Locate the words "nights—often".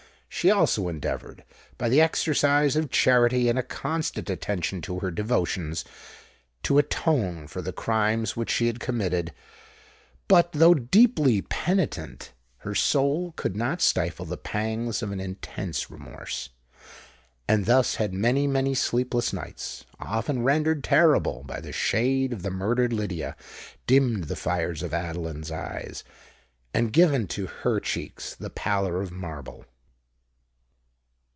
19.33-20.41